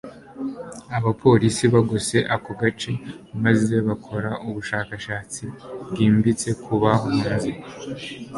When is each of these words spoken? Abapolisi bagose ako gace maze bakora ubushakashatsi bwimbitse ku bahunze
Abapolisi 0.97 1.63
bagose 1.75 2.15
ako 2.35 2.51
gace 2.61 2.91
maze 3.43 3.75
bakora 3.87 4.29
ubushakashatsi 4.47 5.43
bwimbitse 5.89 6.49
ku 6.63 6.73
bahunze 6.83 7.49